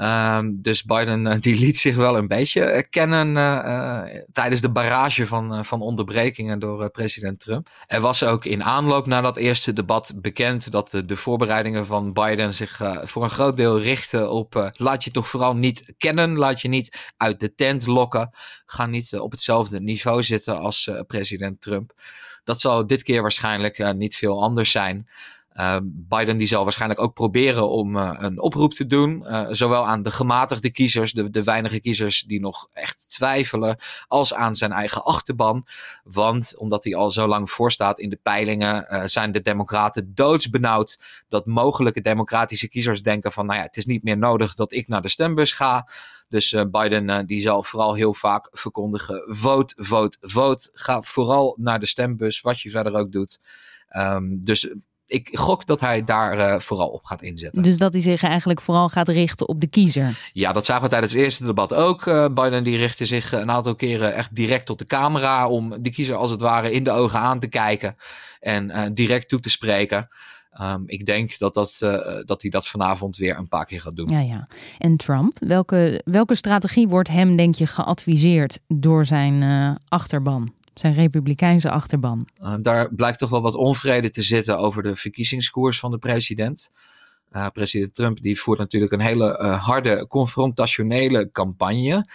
Um, 0.00 0.62
dus 0.62 0.82
Biden 0.82 1.26
uh, 1.26 1.34
die 1.40 1.56
liet 1.56 1.78
zich 1.78 1.96
wel 1.96 2.16
een 2.16 2.26
beetje 2.26 2.74
uh, 2.74 2.82
kennen 2.90 3.28
uh, 3.28 4.22
tijdens 4.32 4.60
de 4.60 4.70
barrage 4.70 5.26
van, 5.26 5.64
van 5.64 5.80
onderbrekingen 5.80 6.58
door 6.58 6.90
president 6.90 7.40
Trump. 7.40 7.68
Er 7.86 8.00
was 8.00 8.22
ook 8.22 8.44
in 8.44 8.64
aanloop 8.64 9.06
naar 9.06 9.22
dat 9.22 9.36
eerste 9.36 9.72
debat 9.72 10.12
bekend 10.16 10.70
dat 10.70 10.90
de, 10.90 11.04
de 11.04 11.16
voorbereidingen 11.16 11.86
van 11.86 12.12
Biden 12.12 12.54
zich 12.54 12.80
voor 13.02 13.22
een 13.22 13.30
groot 13.30 13.56
deel 13.56 13.80
richten 13.80 14.30
op 14.30 14.72
laat 14.76 15.04
je 15.04 15.10
toch 15.10 15.28
vooral 15.28 15.56
niet 15.56 15.94
kennen, 15.98 16.36
laat 16.36 16.60
je 16.60 16.68
niet 16.68 17.12
uit 17.16 17.40
de 17.40 17.54
tent 17.54 17.86
lokken, 17.86 18.30
ga 18.66 18.86
niet 18.86 19.18
op 19.18 19.30
hetzelfde 19.30 19.80
niveau 19.80 20.22
zitten 20.22 20.58
als 20.58 20.90
president 21.06 21.60
Trump. 21.60 21.92
Dat 22.44 22.60
zal 22.60 22.86
dit 22.86 23.02
keer 23.02 23.22
waarschijnlijk 23.22 23.94
niet 23.94 24.16
veel 24.16 24.42
anders 24.42 24.70
zijn. 24.70 25.08
Uh, 25.54 25.76
Biden 25.82 26.36
die 26.36 26.46
zal 26.46 26.62
waarschijnlijk 26.62 27.00
ook 27.00 27.14
proberen 27.14 27.68
om 27.68 27.96
uh, 27.96 28.10
een 28.16 28.40
oproep 28.40 28.72
te 28.72 28.86
doen. 28.86 29.22
Uh, 29.26 29.46
zowel 29.50 29.86
aan 29.86 30.02
de 30.02 30.10
gematigde 30.10 30.70
kiezers, 30.70 31.12
de, 31.12 31.30
de 31.30 31.42
weinige 31.42 31.80
kiezers 31.80 32.22
die 32.22 32.40
nog 32.40 32.68
echt 32.72 33.08
twijfelen, 33.08 33.78
als 34.06 34.34
aan 34.34 34.56
zijn 34.56 34.72
eigen 34.72 35.04
achterban. 35.04 35.66
Want 36.04 36.56
omdat 36.56 36.84
hij 36.84 36.94
al 36.94 37.10
zo 37.10 37.26
lang 37.26 37.50
voorstaat 37.50 37.98
in 37.98 38.10
de 38.10 38.18
peilingen, 38.22 39.08
zijn 39.10 39.32
de 39.32 39.40
Democraten 39.40 40.14
doodsbenauwd 40.14 40.98
dat 41.28 41.46
mogelijke 41.46 42.00
democratische 42.00 42.68
kiezers 42.68 43.02
denken 43.02 43.32
van, 43.32 43.46
nou 43.46 43.58
ja, 43.58 43.64
het 43.64 43.76
is 43.76 43.86
niet 43.86 44.02
meer 44.02 44.18
nodig 44.18 44.54
dat 44.54 44.72
ik 44.72 44.88
naar 44.88 45.02
de 45.02 45.08
stembus 45.08 45.52
ga. 45.52 45.88
Dus 46.28 46.56
Biden 46.70 47.26
die 47.26 47.40
zal 47.40 47.62
vooral 47.62 47.94
heel 47.94 48.14
vaak 48.14 48.48
verkondigen: 48.52 49.24
vote, 49.26 49.74
vote, 49.76 50.18
vote. 50.20 50.70
Ga 50.72 51.02
vooral 51.02 51.56
naar 51.58 51.80
de 51.80 51.86
stembus, 51.86 52.40
wat 52.40 52.60
je 52.60 52.70
verder 52.70 52.94
ook 52.94 53.12
doet. 53.12 53.40
Um, 53.96 54.44
dus 54.44 54.74
ik 55.06 55.28
gok 55.32 55.66
dat 55.66 55.80
hij 55.80 56.04
daar 56.04 56.38
uh, 56.38 56.60
vooral 56.60 56.88
op 56.88 57.04
gaat 57.04 57.22
inzetten. 57.22 57.62
Dus 57.62 57.78
dat 57.78 57.92
hij 57.92 58.02
zich 58.02 58.22
eigenlijk 58.22 58.60
vooral 58.60 58.88
gaat 58.88 59.08
richten 59.08 59.48
op 59.48 59.60
de 59.60 59.66
kiezer. 59.66 60.30
Ja, 60.32 60.52
dat 60.52 60.64
zagen 60.64 60.82
we 60.82 60.88
tijdens 60.88 61.12
het 61.12 61.22
eerste 61.22 61.44
debat 61.44 61.74
ook. 61.74 62.06
Uh, 62.06 62.26
Biden 62.34 62.64
die 62.64 62.76
richtte 62.76 63.06
zich 63.06 63.32
een 63.32 63.50
aantal 63.50 63.74
keren 63.74 64.14
echt 64.14 64.34
direct 64.34 64.66
tot 64.66 64.78
de 64.78 64.84
camera 64.84 65.48
om 65.48 65.82
de 65.82 65.90
kiezer 65.90 66.16
als 66.16 66.30
het 66.30 66.40
ware 66.40 66.72
in 66.72 66.84
de 66.84 66.90
ogen 66.90 67.18
aan 67.18 67.38
te 67.38 67.48
kijken 67.48 67.96
en 68.40 68.70
uh, 68.70 68.82
direct 68.92 69.28
toe 69.28 69.40
te 69.40 69.50
spreken. 69.50 70.08
Um, 70.60 70.82
ik 70.86 71.06
denk 71.06 71.38
dat, 71.38 71.54
dat, 71.54 71.76
dat 72.24 72.42
hij 72.42 72.50
dat 72.50 72.68
vanavond 72.68 73.16
weer 73.16 73.38
een 73.38 73.48
paar 73.48 73.64
keer 73.64 73.80
gaat 73.80 73.96
doen. 73.96 74.08
Ja, 74.08 74.20
ja. 74.20 74.48
En 74.78 74.96
Trump, 74.96 75.38
welke, 75.38 76.02
welke 76.04 76.34
strategie 76.34 76.88
wordt 76.88 77.08
hem, 77.08 77.36
denk 77.36 77.54
je, 77.54 77.66
geadviseerd 77.66 78.58
door 78.68 79.04
zijn 79.04 79.42
achterban? 79.88 80.52
Zijn 80.74 80.92
republikeinse 80.92 81.70
achterban. 81.70 82.28
Uh, 82.42 82.54
daar 82.60 82.94
blijkt 82.94 83.18
toch 83.18 83.30
wel 83.30 83.42
wat 83.42 83.54
onvrede 83.54 84.10
te 84.10 84.22
zitten 84.22 84.58
over 84.58 84.82
de 84.82 84.96
verkiezingskoers 84.96 85.78
van 85.78 85.90
de 85.90 85.98
president. 85.98 86.70
Uh, 87.30 87.46
president 87.52 87.94
Trump 87.94 88.22
die 88.22 88.40
voert 88.40 88.58
natuurlijk 88.58 88.92
een 88.92 89.00
hele 89.00 89.38
uh, 89.42 89.64
harde 89.64 90.06
confrontationele 90.06 91.30
campagne. 91.30 92.08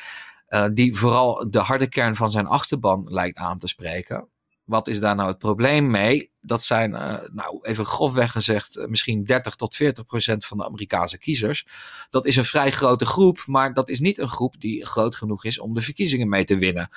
die 0.74 0.96
vooral 0.96 1.50
de 1.50 1.60
harde 1.60 1.90
kern 1.90 2.16
van 2.16 2.30
zijn 2.30 2.48
achterban 2.48 3.06
lijkt 3.10 3.38
aan 3.38 3.58
te 3.58 3.68
spreken. 3.68 4.28
Wat 4.70 4.88
is 4.88 5.00
daar 5.00 5.16
nou 5.16 5.28
het 5.28 5.38
probleem 5.38 5.90
mee? 5.90 6.32
Dat 6.42 6.64
zijn, 6.64 6.92
uh, 6.92 7.14
nou 7.32 7.60
even 7.62 7.86
grofweg 7.86 8.32
gezegd, 8.32 8.78
uh, 8.78 8.86
misschien 8.86 9.24
30 9.24 9.56
tot 9.56 9.76
40 9.76 10.06
procent 10.06 10.46
van 10.46 10.58
de 10.58 10.66
Amerikaanse 10.66 11.18
kiezers. 11.18 11.68
Dat 12.10 12.26
is 12.26 12.36
een 12.36 12.46
vrij 12.46 12.72
grote 12.72 13.06
groep, 13.06 13.44
maar 13.46 13.74
dat 13.74 13.90
is 13.90 14.00
niet 14.00 14.18
een 14.18 14.30
groep 14.30 14.56
die 14.60 14.86
groot 14.86 15.16
genoeg 15.16 15.46
is 15.46 15.60
om 15.60 15.74
de 15.74 15.82
verkiezingen 15.82 16.30
mee 16.30 16.44
te 16.44 16.58
winnen. 16.58 16.90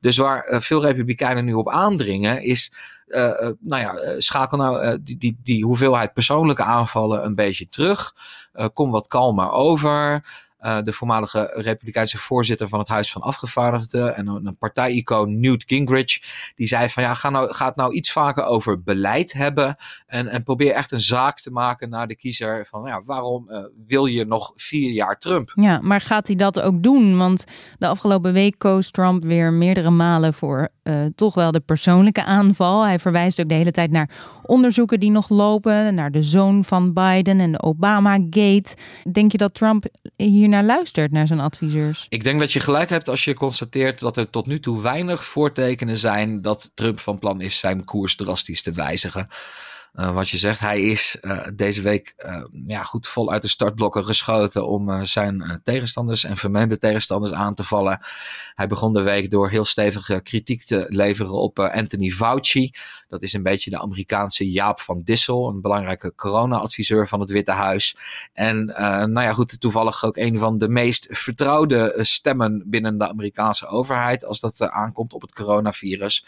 Dus 0.00 0.16
waar 0.16 0.48
uh, 0.50 0.60
veel 0.60 0.82
Republikeinen 0.82 1.44
nu 1.44 1.52
op 1.52 1.68
aandringen, 1.68 2.42
is. 2.42 2.72
nou 3.60 3.82
ja, 3.82 4.20
schakel 4.20 4.58
nou 4.58 5.02
die, 5.02 5.18
die, 5.18 5.38
die 5.42 5.64
hoeveelheid 5.64 6.12
persoonlijke 6.12 6.62
aanvallen 6.62 7.24
een 7.24 7.34
beetje 7.34 7.68
terug. 7.68 8.14
kom 8.72 8.90
wat 8.90 9.06
kalmer 9.06 9.50
over. 9.50 10.24
Uh, 10.60 10.82
de 10.82 10.92
voormalige 10.92 11.50
Republikeinse 11.54 12.18
voorzitter 12.18 12.68
van 12.68 12.78
het 12.78 12.88
Huis 12.88 13.12
van 13.12 13.22
Afgevaardigden 13.22 14.16
en 14.16 14.26
een, 14.26 14.46
een 14.46 14.56
partijicoon 14.56 15.40
Newt 15.40 15.64
Gingrich, 15.66 16.22
die 16.54 16.66
zei 16.66 16.88
van 16.88 17.02
ja, 17.02 17.14
ga, 17.14 17.30
nou, 17.30 17.52
ga 17.54 17.66
het 17.66 17.76
nou 17.76 17.92
iets 17.92 18.12
vaker 18.12 18.44
over 18.44 18.82
beleid 18.82 19.32
hebben 19.32 19.76
en, 20.06 20.28
en 20.28 20.42
probeer 20.42 20.72
echt 20.72 20.92
een 20.92 21.00
zaak 21.00 21.40
te 21.40 21.50
maken 21.50 21.88
naar 21.88 22.06
de 22.06 22.16
kiezer 22.16 22.66
van 22.70 22.82
ja, 22.86 23.02
waarom 23.04 23.46
uh, 23.48 23.58
wil 23.86 24.06
je 24.06 24.24
nog 24.24 24.52
vier 24.54 24.92
jaar 24.92 25.18
Trump? 25.18 25.52
Ja, 25.54 25.80
maar 25.82 26.00
gaat 26.00 26.26
hij 26.26 26.36
dat 26.36 26.60
ook 26.60 26.82
doen? 26.82 27.16
Want 27.16 27.44
de 27.78 27.88
afgelopen 27.88 28.32
week 28.32 28.54
koos 28.58 28.90
Trump 28.90 29.24
weer 29.24 29.52
meerdere 29.52 29.90
malen 29.90 30.34
voor 30.34 30.68
uh, 30.88 30.94
toch 31.14 31.34
wel 31.34 31.50
de 31.50 31.60
persoonlijke 31.60 32.24
aanval. 32.24 32.82
Hij 32.84 32.98
verwijst 32.98 33.40
ook 33.40 33.48
de 33.48 33.54
hele 33.54 33.70
tijd 33.70 33.90
naar 33.90 34.10
onderzoeken 34.42 35.00
die 35.00 35.10
nog 35.10 35.28
lopen, 35.28 35.94
naar 35.94 36.10
de 36.10 36.22
zoon 36.22 36.64
van 36.64 36.92
Biden 36.92 37.40
en 37.40 37.52
de 37.52 37.62
Obama-gate. 37.62 38.76
Denk 39.12 39.32
je 39.32 39.38
dat 39.38 39.54
Trump 39.54 39.84
hier 40.16 40.47
naar 40.48 40.64
luistert, 40.64 41.12
naar 41.12 41.26
zijn 41.26 41.40
adviseurs. 41.40 42.06
Ik 42.08 42.24
denk 42.24 42.40
dat 42.40 42.52
je 42.52 42.60
gelijk 42.60 42.90
hebt 42.90 43.08
als 43.08 43.24
je 43.24 43.34
constateert 43.34 43.98
dat 43.98 44.16
er 44.16 44.30
tot 44.30 44.46
nu 44.46 44.60
toe 44.60 44.82
weinig 44.82 45.24
voortekenen 45.24 45.96
zijn 45.96 46.42
dat 46.42 46.70
Trump 46.74 47.00
van 47.00 47.18
plan 47.18 47.40
is 47.40 47.58
zijn 47.58 47.84
koers 47.84 48.16
drastisch 48.16 48.62
te 48.62 48.72
wijzigen. 48.72 49.28
Uh, 49.98 50.12
wat 50.12 50.28
je 50.28 50.36
zegt, 50.36 50.60
hij 50.60 50.80
is 50.80 51.18
uh, 51.20 51.46
deze 51.54 51.82
week 51.82 52.14
uh, 52.26 52.42
ja, 52.66 52.82
goed 52.82 53.06
vol 53.06 53.30
uit 53.30 53.42
de 53.42 53.48
startblokken 53.48 54.04
geschoten 54.04 54.66
om 54.66 55.06
zijn 55.06 55.60
tegenstanders 55.64 56.24
en 56.24 56.36
vermeende 56.36 56.78
tegenstanders 56.78 57.32
aan 57.32 57.54
te 57.54 57.64
vallen. 57.64 58.00
Hij 58.54 58.66
begon 58.66 58.92
de 58.92 59.02
week 59.02 59.30
door 59.30 59.50
heel 59.50 59.64
stevige 59.64 60.20
kritiek 60.20 60.64
te 60.64 60.86
leveren 60.88 61.32
op 61.32 61.58
Anthony 61.58 62.10
Fauci. 62.10 62.70
Dat 63.08 63.22
is 63.22 63.32
een 63.32 63.42
beetje 63.42 63.70
de 63.70 63.80
Amerikaanse 63.80 64.50
Jaap 64.50 64.80
van 64.80 65.02
Dissel, 65.02 65.48
een 65.48 65.60
belangrijke 65.60 66.14
corona-adviseur 66.14 67.08
van 67.08 67.20
het 67.20 67.30
Witte 67.30 67.52
Huis. 67.52 67.96
En 68.32 68.64
nou 69.12 69.20
ja, 69.20 69.32
goed, 69.32 69.60
toevallig 69.60 70.04
ook 70.04 70.16
een 70.16 70.38
van 70.38 70.58
de 70.58 70.68
meest 70.68 71.06
vertrouwde 71.10 71.98
stemmen 72.02 72.62
binnen 72.66 72.98
de 72.98 73.08
Amerikaanse 73.08 73.66
overheid 73.66 74.24
als 74.24 74.40
dat 74.40 74.60
aankomt 74.70 75.12
op 75.12 75.22
het 75.22 75.32
coronavirus. 75.32 76.24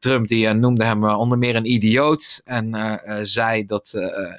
Trump 0.00 0.28
die 0.28 0.48
noemde 0.48 0.84
hem 0.84 1.04
onder 1.04 1.38
meer 1.38 1.56
een 1.56 1.72
idioot 1.72 2.40
en 2.44 2.76
uh, 2.76 2.94
zei 3.22 3.64
dat 3.64 3.92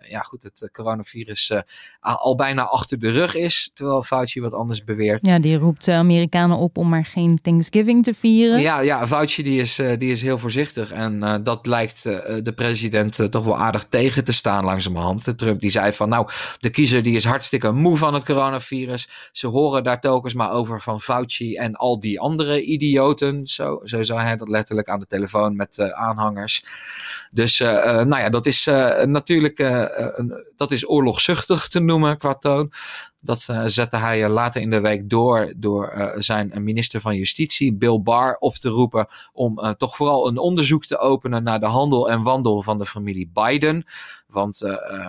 ja, 0.10 0.20
goed, 0.20 0.44
het 0.44 0.70
coronavirus 0.72 1.52
al 2.00 2.36
bijna 2.36 2.64
achter 2.64 3.00
de 3.00 3.12
rug 3.12 3.36
is. 3.36 3.72
Terwijl 3.74 4.04
Fauci 4.04 4.42
wat 4.42 4.54
anders 4.54 4.84
beweert. 4.84 5.26
Ja, 5.26 5.40
die 5.40 5.58
roept 5.58 5.86
de 5.86 5.92
Amerikanen 5.92 6.58
op 6.58 6.78
om 6.78 6.90
maar 6.90 7.06
geen 7.06 7.42
Thanksgiving 7.42 8.04
te 8.04 8.14
vieren. 8.14 8.62
Ja, 8.62 8.80
ja 8.80 9.08
Fauci 9.08 9.44
die 9.44 9.62
is, 9.62 9.76
die 9.76 10.12
is 10.12 10.22
heel 10.22 10.38
voorzichtig. 10.38 10.92
En 10.92 11.42
dat 11.44 11.66
lijkt 11.66 12.04
de 12.04 12.54
president 12.56 13.32
toch 13.32 13.46
wel 13.46 13.58
aardig 13.58 13.86
tegen 13.90 14.24
te 14.24 14.32
staan 14.32 14.66
langzamerhand. 14.66 15.38
Trump 15.38 15.62
die 15.62 15.70
zei 15.70 15.94
van 15.94 16.10
nou, 16.10 16.30
de 16.60 16.70
kiezer 16.70 17.04
die 17.04 17.16
is 17.16 17.26
hartstikke 17.26 17.72
moe 17.72 17.98
van 17.98 18.14
het 18.14 18.26
coronavirus. 18.26 19.10
Ze 19.32 19.48
horen 19.48 19.84
daar 19.84 20.02
telkens 20.02 20.34
maar 20.34 20.52
over 20.52 20.82
van 20.82 21.02
Fauci 21.02 21.56
en 21.56 21.76
al 21.76 22.00
die 22.00 22.20
andere 22.20 22.64
idioten. 22.64 23.48
Zo, 23.48 23.80
zo 23.84 24.04
zei 24.04 24.20
hij 24.20 24.36
dat 24.36 24.50
letterlijk 24.50 24.90
aan 24.90 25.00
de 25.00 25.08
telefoon 25.08 25.51
met 25.56 25.80
aanhangers. 25.80 26.66
Dus 27.32 27.60
nou 27.60 28.18
ja, 28.18 28.30
dat 28.30 28.46
is 28.46 28.66
natuurlijk 29.06 29.60
een, 29.60 30.46
dat 30.56 30.72
is 30.72 30.90
oorlogzuchtig 30.90 31.68
te 31.68 31.80
noemen 31.80 32.18
qua 32.18 32.34
toon. 32.34 32.72
Dat 33.24 33.48
zette 33.66 33.98
hij 33.98 34.30
later 34.30 34.62
in 34.62 34.70
de 34.70 34.80
week 34.80 35.10
door 35.10 35.54
door 35.58 36.14
zijn 36.18 36.52
minister 36.64 37.02
van 37.02 37.16
Justitie, 37.16 37.74
Bill 37.74 38.02
Barr, 38.02 38.38
op 38.40 38.56
te 38.56 38.70
roepen 38.70 39.08
om 39.34 39.76
toch 39.78 39.96
vooral 39.96 40.28
een 40.28 40.38
onderzoek 40.38 40.86
te 40.86 40.98
openen 40.98 41.44
naar 41.44 41.60
de 41.60 41.66
handel 41.66 42.10
en 42.10 42.22
wandel 42.22 42.62
van 42.62 42.78
de 42.78 42.86
familie 42.86 43.32
Biden. 43.34 43.86
Want 44.28 44.60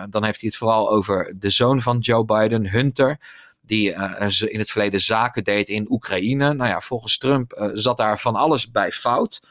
dan 0.09 0.23
heeft 0.23 0.41
hij 0.41 0.49
het 0.49 0.57
vooral 0.57 0.91
over 0.91 1.33
de 1.39 1.49
zoon 1.49 1.81
van 1.81 1.97
Joe 1.97 2.25
Biden, 2.25 2.69
Hunter 2.69 3.19
die 3.65 3.91
uh, 3.91 4.29
in 4.39 4.59
het 4.59 4.71
verleden 4.71 4.99
zaken 4.99 5.43
deed 5.43 5.69
in 5.69 5.91
Oekraïne. 5.91 6.53
Nou 6.53 6.69
ja, 6.69 6.81
volgens 6.81 7.17
Trump 7.17 7.69
zat 7.73 7.97
daar 7.97 8.19
van 8.19 8.35
alles 8.35 8.71
bij 8.71 8.91
fout. 8.91 9.41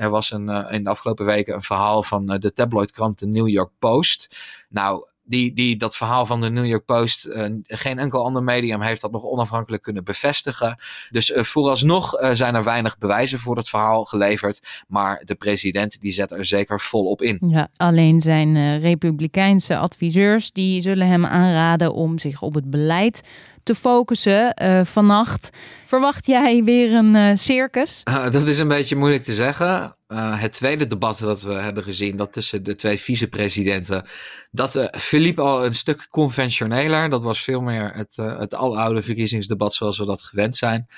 Er 0.00 0.10
was 0.10 0.30
een, 0.30 0.48
in 0.48 0.84
de 0.84 0.90
afgelopen 0.90 1.24
weken 1.24 1.54
een 1.54 1.62
verhaal 1.62 2.02
van 2.02 2.26
de 2.26 2.52
tabloidkrant 2.52 3.18
de 3.18 3.26
New 3.26 3.48
York 3.48 3.70
Post. 3.78 4.36
Nou, 4.68 5.04
die, 5.24 5.52
die 5.52 5.76
dat 5.76 5.96
verhaal 5.96 6.26
van 6.26 6.40
de 6.40 6.50
New 6.50 6.66
York 6.66 6.84
Post, 6.84 7.26
uh, 7.26 7.46
geen 7.64 7.98
enkel 7.98 8.24
ander 8.24 8.42
medium 8.42 8.82
heeft 8.82 9.00
dat 9.00 9.10
nog 9.10 9.22
onafhankelijk 9.22 9.82
kunnen 9.82 10.04
bevestigen. 10.04 10.78
Dus 11.10 11.32
vooralsnog 11.34 12.14
zijn 12.32 12.54
er 12.54 12.64
weinig 12.64 12.98
bewijzen 12.98 13.38
voor 13.38 13.56
het 13.56 13.68
verhaal 13.68 14.04
geleverd. 14.04 14.84
Maar 14.88 15.22
de 15.24 15.34
president 15.34 16.00
die 16.00 16.12
zet 16.12 16.30
er 16.30 16.44
zeker 16.44 16.80
volop 16.80 17.22
in. 17.22 17.38
Ja, 17.46 17.68
alleen 17.76 18.20
zijn 18.20 18.78
republikeinse 18.78 19.76
adviseurs 19.76 20.52
die 20.52 20.80
zullen 20.80 21.06
hem 21.06 21.26
aanraden 21.26 21.92
om 21.92 22.18
zich 22.18 22.42
op 22.42 22.54
het 22.54 22.70
beleid 22.70 23.22
te 23.62 23.74
focussen 23.74 24.54
vannacht. 24.86 25.50
Verwacht 25.84 26.26
jij 26.26 26.64
weer 26.64 26.92
een 26.92 27.38
circus? 27.38 28.02
dat 28.04 28.46
is 28.46 28.58
een 28.58 28.68
beetje 28.68 28.96
moeilijk 28.96 29.24
te 29.24 29.32
zeggen. 29.32 29.94
Uh, 30.12 30.40
het 30.40 30.52
tweede 30.52 30.86
debat 30.86 31.18
dat 31.18 31.42
we 31.42 31.52
hebben 31.52 31.82
gezien, 31.82 32.16
dat 32.16 32.32
tussen 32.32 32.62
de 32.62 32.74
twee 32.74 33.00
vicepresidenten, 33.00 34.04
dat 34.50 34.88
verliep 34.90 35.38
al 35.38 35.64
een 35.64 35.74
stuk 35.74 36.06
conventioneler. 36.10 37.10
Dat 37.10 37.22
was 37.22 37.42
veel 37.42 37.60
meer 37.60 37.92
het, 37.94 38.16
het 38.16 38.54
aloude 38.54 39.02
verkiezingsdebat 39.02 39.74
zoals 39.74 39.98
we 39.98 40.04
dat 40.04 40.22
gewend 40.22 40.56
zijn. 40.56 40.88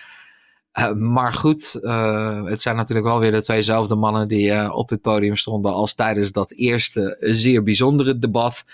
maar 0.96 1.32
goed, 1.32 1.72
het 2.44 2.62
zijn 2.62 2.76
natuurlijk 2.76 3.06
wel 3.06 3.18
weer 3.18 3.32
de 3.32 3.42
tweezelfde 3.42 3.94
mannen 3.94 4.28
die 4.28 4.72
op 4.72 4.88
het 4.90 5.00
podium 5.00 5.36
stonden 5.36 5.72
als 5.72 5.94
tijdens 5.94 6.32
dat 6.32 6.52
eerste 6.52 7.16
zeer 7.20 7.62
bijzondere 7.62 8.18
debat. 8.18 8.64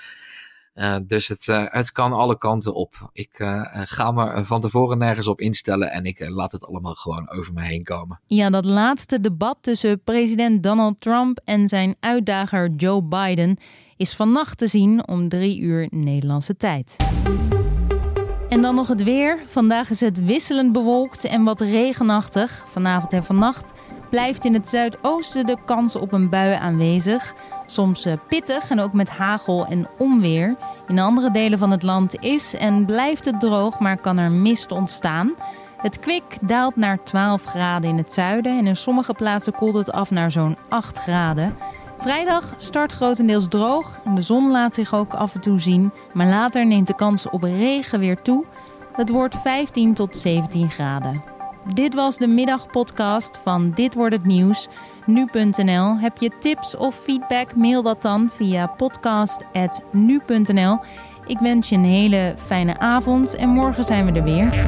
Uh, 0.78 0.96
dus 1.06 1.28
het, 1.28 1.46
uh, 1.46 1.64
het 1.64 1.92
kan 1.92 2.12
alle 2.12 2.38
kanten 2.38 2.74
op. 2.74 3.10
Ik 3.12 3.38
uh, 3.38 3.60
ga 3.72 4.10
me 4.10 4.44
van 4.44 4.60
tevoren 4.60 4.98
nergens 4.98 5.28
op 5.28 5.40
instellen 5.40 5.90
en 5.90 6.04
ik 6.04 6.28
laat 6.28 6.52
het 6.52 6.64
allemaal 6.64 6.94
gewoon 6.94 7.30
over 7.30 7.52
me 7.52 7.62
heen 7.62 7.82
komen. 7.82 8.20
Ja, 8.26 8.50
dat 8.50 8.64
laatste 8.64 9.20
debat 9.20 9.56
tussen 9.60 10.02
president 10.02 10.62
Donald 10.62 11.00
Trump 11.00 11.40
en 11.44 11.68
zijn 11.68 11.96
uitdager 12.00 12.70
Joe 12.70 13.02
Biden 13.02 13.56
is 13.96 14.14
vannacht 14.14 14.58
te 14.58 14.66
zien 14.66 15.08
om 15.08 15.28
drie 15.28 15.60
uur 15.60 15.86
Nederlandse 15.90 16.56
tijd. 16.56 16.96
En 18.48 18.62
dan 18.62 18.74
nog 18.74 18.88
het 18.88 19.02
weer. 19.02 19.38
Vandaag 19.46 19.90
is 19.90 20.00
het 20.00 20.24
wisselend 20.24 20.72
bewolkt 20.72 21.24
en 21.24 21.44
wat 21.44 21.60
regenachtig. 21.60 22.64
Vanavond 22.66 23.12
en 23.12 23.24
vannacht 23.24 23.72
blijft 24.08 24.44
in 24.44 24.54
het 24.54 24.68
zuidoosten 24.68 25.46
de 25.46 25.56
kans 25.64 25.96
op 25.96 26.12
een 26.12 26.28
bui 26.28 26.54
aanwezig. 26.54 27.34
Soms 27.66 28.04
eh, 28.04 28.12
pittig 28.28 28.70
en 28.70 28.80
ook 28.80 28.92
met 28.92 29.08
hagel 29.08 29.66
en 29.66 29.88
onweer. 29.98 30.56
In 30.88 30.98
andere 30.98 31.30
delen 31.30 31.58
van 31.58 31.70
het 31.70 31.82
land 31.82 32.22
is 32.22 32.54
en 32.56 32.84
blijft 32.84 33.24
het 33.24 33.40
droog, 33.40 33.78
maar 33.78 33.98
kan 33.98 34.18
er 34.18 34.30
mist 34.30 34.72
ontstaan. 34.72 35.34
Het 35.76 35.98
kwik 35.98 36.38
daalt 36.40 36.76
naar 36.76 37.02
12 37.02 37.44
graden 37.44 37.90
in 37.90 37.96
het 37.96 38.12
zuiden 38.12 38.58
en 38.58 38.66
in 38.66 38.76
sommige 38.76 39.14
plaatsen 39.14 39.52
koelt 39.52 39.74
het 39.74 39.92
af 39.92 40.10
naar 40.10 40.30
zo'n 40.30 40.56
8 40.68 40.98
graden. 40.98 41.56
Vrijdag 41.98 42.54
start 42.56 42.92
grotendeels 42.92 43.48
droog 43.48 44.00
en 44.04 44.14
de 44.14 44.20
zon 44.20 44.50
laat 44.50 44.74
zich 44.74 44.94
ook 44.94 45.14
af 45.14 45.34
en 45.34 45.40
toe 45.40 45.58
zien, 45.58 45.92
maar 46.12 46.26
later 46.26 46.66
neemt 46.66 46.86
de 46.86 46.94
kans 46.94 47.30
op 47.30 47.42
regen 47.42 48.00
weer 48.00 48.22
toe. 48.22 48.44
Het 48.92 49.10
wordt 49.10 49.36
15 49.36 49.94
tot 49.94 50.16
17 50.16 50.70
graden. 50.70 51.37
Dit 51.74 51.94
was 51.94 52.16
de 52.16 52.26
middagpodcast 52.26 53.38
van 53.42 53.70
Dit 53.74 53.94
wordt 53.94 54.14
het 54.14 54.24
nieuws. 54.24 54.68
Nu.nl. 55.06 55.98
Heb 55.98 56.16
je 56.16 56.30
tips 56.38 56.76
of 56.76 56.94
feedback? 56.94 57.56
Mail 57.56 57.82
dat 57.82 58.02
dan 58.02 58.30
via 58.30 58.66
podcast.nu.nl. 58.66 60.78
Ik 61.26 61.38
wens 61.38 61.68
je 61.68 61.76
een 61.76 61.84
hele 61.84 62.34
fijne 62.36 62.78
avond 62.78 63.36
en 63.36 63.48
morgen 63.48 63.84
zijn 63.84 64.06
we 64.06 64.12
er 64.12 64.24
weer. 64.24 64.66